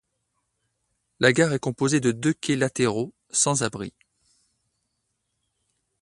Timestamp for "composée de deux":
1.59-2.33